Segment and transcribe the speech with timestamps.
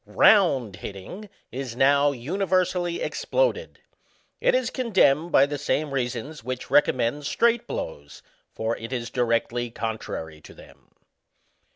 [0.07, 3.81] Round hitting is now universally exploded;
[4.39, 9.69] it is condemned by the same reasons which recommend straight blows, for it is directly
[9.69, 10.89] contrary to them.